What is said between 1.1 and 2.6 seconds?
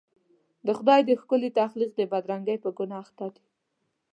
ښکلي تخلیق د بدرنګۍ